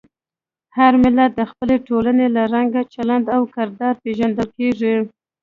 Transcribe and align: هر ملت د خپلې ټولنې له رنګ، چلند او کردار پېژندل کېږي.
هر 0.77 0.93
ملت 1.03 1.31
د 1.35 1.41
خپلې 1.51 1.75
ټولنې 1.87 2.27
له 2.35 2.43
رنګ، 2.53 2.71
چلند 2.93 3.25
او 3.35 3.41
کردار 3.55 3.93
پېژندل 4.03 4.47
کېږي. 4.57 4.95